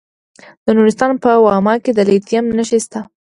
[0.65, 2.99] د نورستان په واما کې د لیتیم نښې شته.